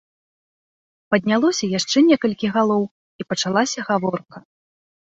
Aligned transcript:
Паднялося 1.11 1.65
яшчэ 1.79 1.97
некалькі 2.09 2.47
галоў, 2.57 2.83
і 2.89 3.21
пачалася 3.31 3.79
гаворка. 3.93 4.37